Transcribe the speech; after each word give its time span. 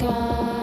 sky. 0.00 0.59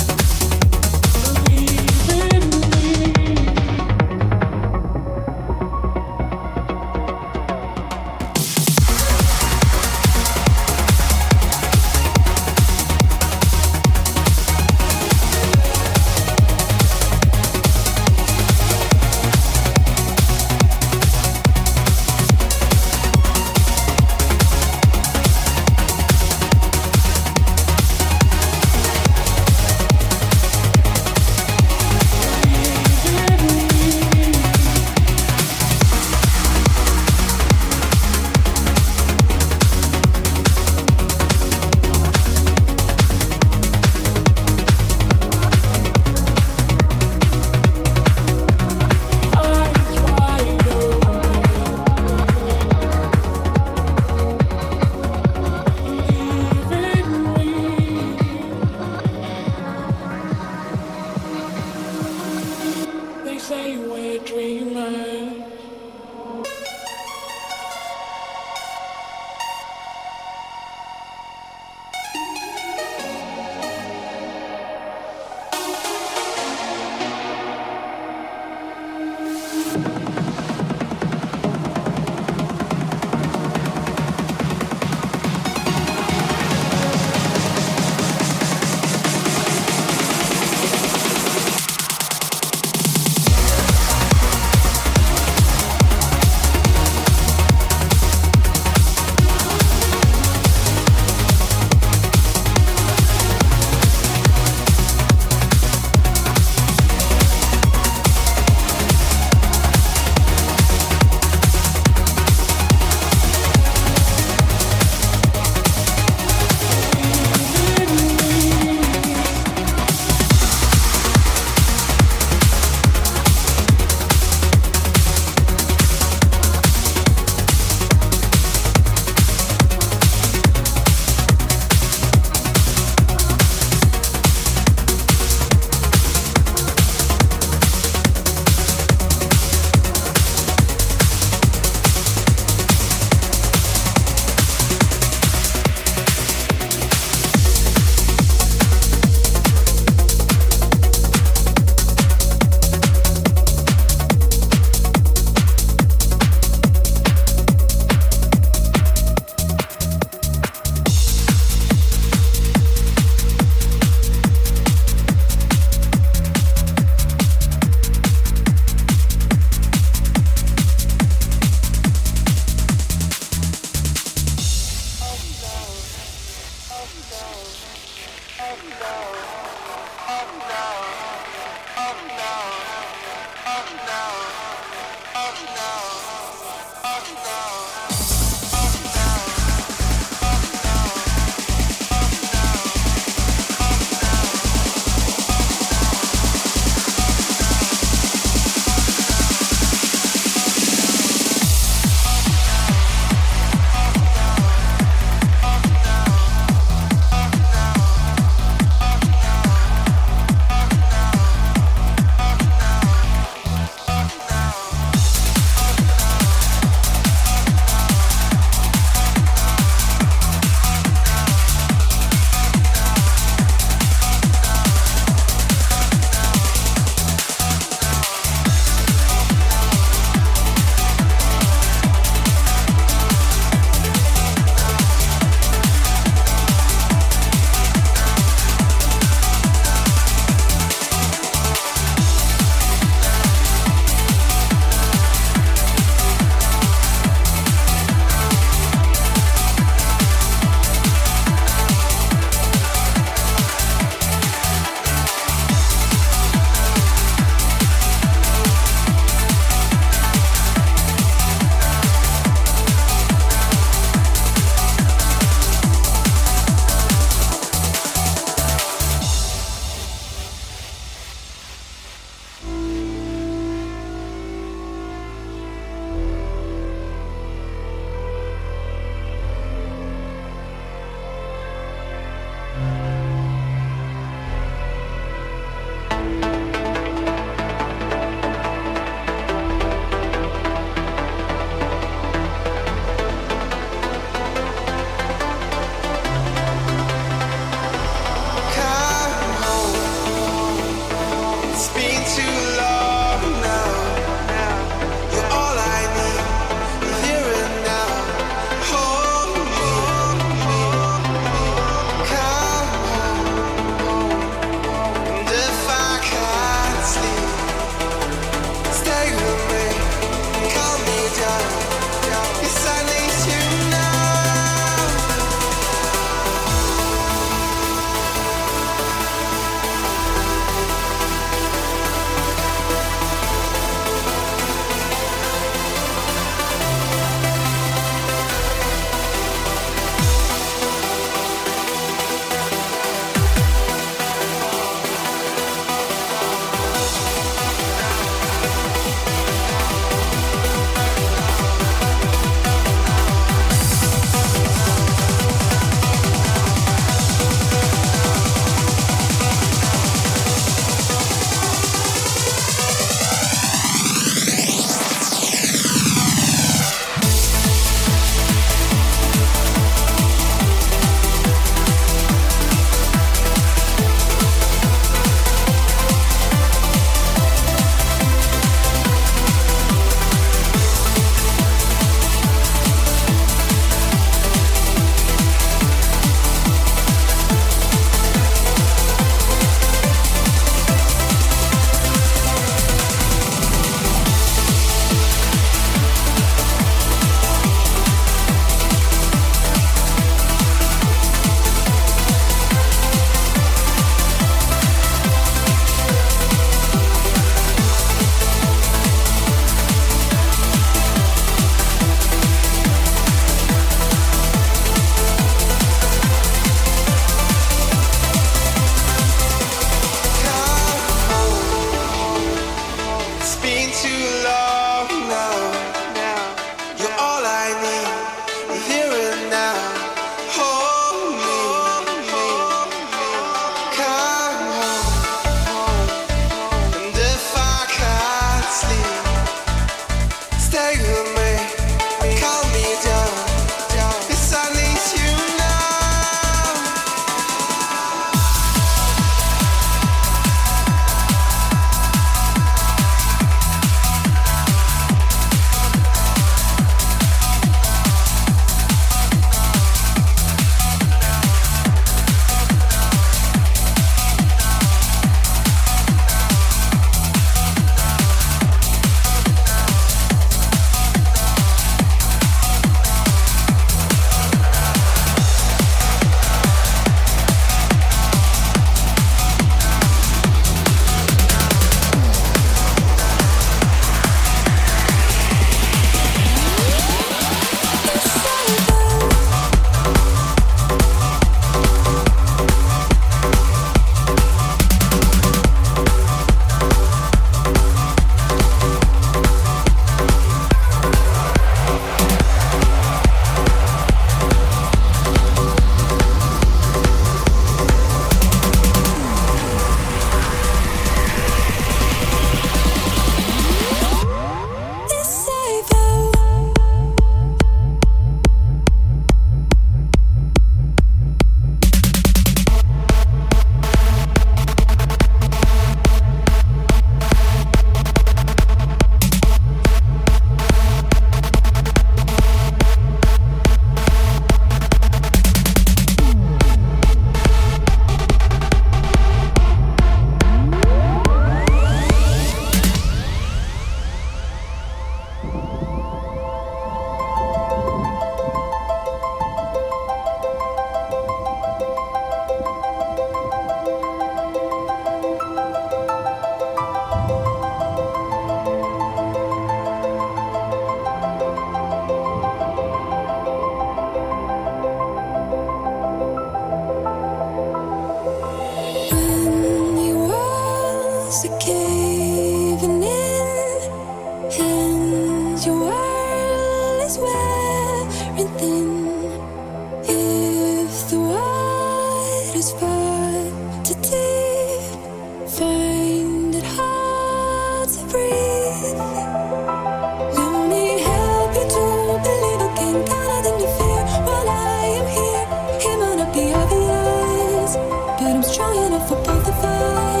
Got 598.21 598.69
nothing 598.69 599.03
to 599.03 599.31
fear, 599.33 599.41
but 599.41 599.77
I 599.77 599.97
am 599.97 600.00